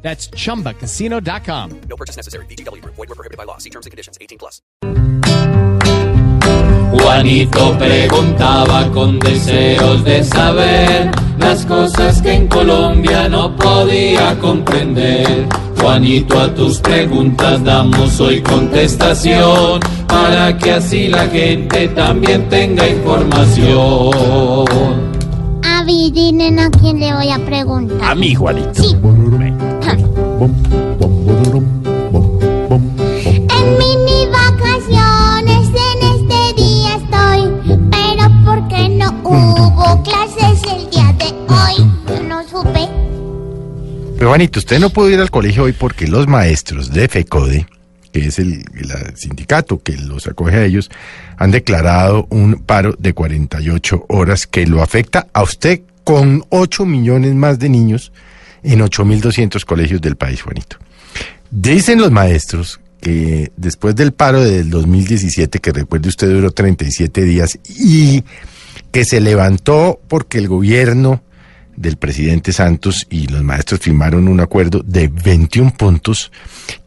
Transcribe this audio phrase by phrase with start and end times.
[0.00, 1.80] That's chumbacasino.com.
[1.88, 2.46] No purchase necessary.
[2.46, 2.82] BGW.
[2.84, 3.58] Void were prohibited by law.
[3.58, 4.16] See terms and conditions.
[4.20, 4.62] 18 plus.
[6.90, 15.46] Juanito preguntaba con deseos de saber las cosas que en Colombia no podía comprender.
[15.80, 24.64] Juanito, a tus preguntas damos hoy contestación para que así la gente también tenga información.
[25.62, 28.10] Adivinen a quién le voy a preguntar.
[28.10, 28.82] A mí, Juanito.
[28.82, 28.96] Sí.
[44.38, 47.66] Juanito, usted no pudo ir al colegio hoy porque los maestros de FECODE,
[48.12, 50.90] que es el, el sindicato que los acoge a ellos,
[51.38, 57.34] han declarado un paro de 48 horas que lo afecta a usted con 8 millones
[57.34, 58.12] más de niños
[58.62, 60.76] en 8.200 colegios del país, Juanito.
[61.50, 67.58] Dicen los maestros que después del paro del 2017, que recuerde usted duró 37 días,
[67.68, 68.24] y
[68.90, 71.22] que se levantó porque el gobierno
[71.76, 76.32] del presidente Santos y los maestros firmaron un acuerdo de 21 puntos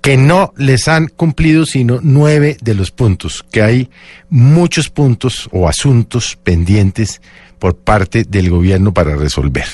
[0.01, 3.89] que no les han cumplido sino nueve de los puntos, que hay
[4.29, 7.21] muchos puntos o asuntos pendientes
[7.57, 9.65] por parte del gobierno para resolver.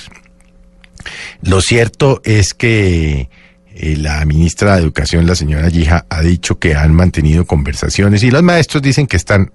[1.42, 3.30] Lo cierto es que
[3.76, 8.32] eh, la ministra de Educación, la señora Yija, ha dicho que han mantenido conversaciones y
[8.32, 9.52] los maestros dicen que están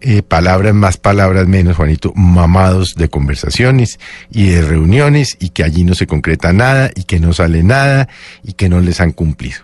[0.00, 4.00] eh, palabras más, palabras menos, Juanito, mamados de conversaciones
[4.32, 8.08] y de reuniones y que allí no se concreta nada y que no sale nada
[8.42, 9.60] y que no les han cumplido.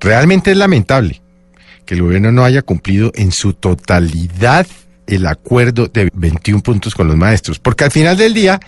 [0.00, 1.20] Realmente es lamentable
[1.84, 4.66] que el gobierno no haya cumplido en su totalidad
[5.06, 8.60] el acuerdo de 21 puntos con los maestros, porque al final del día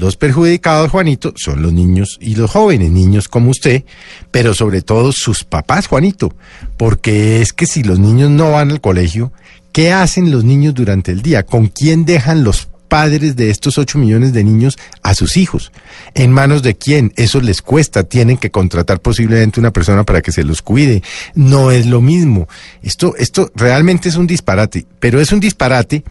[0.00, 3.84] los perjudicados, Juanito, son los niños y los jóvenes, niños como usted,
[4.30, 6.34] pero sobre todo sus papás, Juanito,
[6.78, 9.30] porque es que si los niños no van al colegio,
[9.72, 11.44] ¿qué hacen los niños durante el día?
[11.44, 15.70] ¿Con quién dejan los padres de estos 8 millones de niños a sus hijos?
[16.14, 17.12] ¿En manos de quién?
[17.16, 21.02] Eso les cuesta, tienen que contratar posiblemente una persona para que se los cuide.
[21.34, 22.48] No es lo mismo.
[22.82, 26.04] Esto, esto realmente es un disparate, pero es un disparate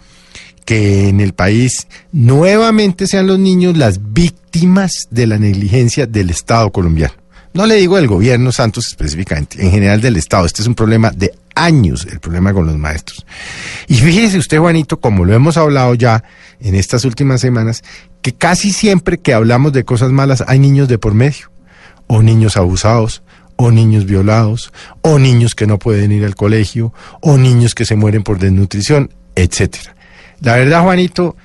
[0.70, 6.72] que en el país nuevamente sean los niños las víctimas de la negligencia del Estado
[6.72, 7.16] colombiano.
[7.56, 10.46] No le digo del gobierno Santos específicamente, en general del Estado.
[10.46, 13.26] Este es un problema de años, el problema con los maestros.
[13.88, 16.24] Y fíjese usted, Juanito, como lo hemos hablado ya
[16.60, 17.82] en estas últimas semanas,
[18.22, 21.50] que casi siempre que hablamos de cosas malas hay niños de por medio,
[22.06, 23.24] o niños abusados,
[23.56, 27.96] o niños violados, o niños que no pueden ir al colegio, o niños que se
[27.96, 29.96] mueren por desnutrición, etcétera.
[30.42, 31.36] La verdad, Juanito,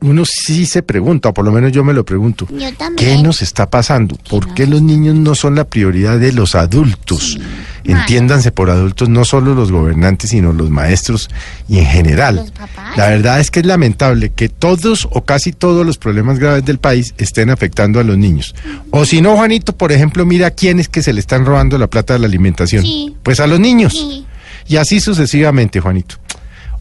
[0.00, 3.42] uno sí se pregunta, o por lo menos yo me lo pregunto, Yo ¿qué nos
[3.42, 4.16] está pasando?
[4.30, 7.38] ¿Por qué los niños no son la prioridad de los adultos?
[7.84, 11.30] Entiéndanse por adultos no solo los gobernantes, sino los maestros
[11.68, 12.52] y en general.
[12.96, 16.78] La verdad es que es lamentable que todos o casi todos los problemas graves del
[16.78, 18.54] país estén afectando a los niños.
[18.90, 21.78] O si no, Juanito, por ejemplo, mira a quién es que se le están robando
[21.78, 22.82] la plata de la alimentación.
[22.82, 23.16] Sí.
[23.22, 23.92] Pues a los niños.
[23.94, 24.26] Sí.
[24.68, 26.16] Y así sucesivamente, Juanito.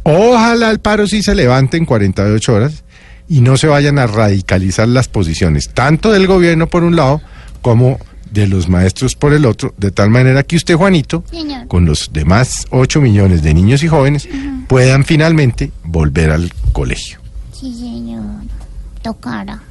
[0.10, 2.86] Ojalá el paro sí se levante en 48 horas
[3.28, 7.20] y no se vayan a radicalizar las posiciones, tanto del gobierno por un lado
[7.62, 8.00] como
[8.32, 11.68] de los maestros por el otro, de tal manera que usted, Juanito, Señor.
[11.68, 14.30] con los demás 8 millones de niños y jóvenes,
[14.70, 17.20] puedan finalmente volver al colegio.
[17.52, 18.24] Sí, señor.
[19.02, 19.62] Tocara.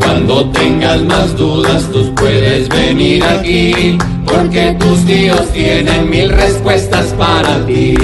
[0.00, 3.96] Cuando tengas más dudas, tú puedes venir aquí,
[4.32, 7.94] porque tus tíos tienen mil respuestas para ti.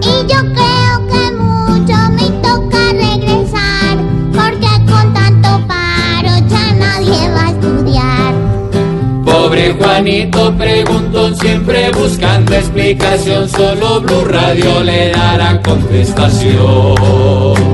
[0.00, 3.98] Y yo creo que mucho me toca regresar,
[4.32, 8.34] porque con tanto paro ya nadie va a estudiar.
[9.24, 16.94] Pobre Juanito preguntó siempre buscando explicación, solo Blue Radio le dará contestación.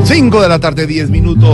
[0.04, 1.48] 5 de la tarde, 10 minutos.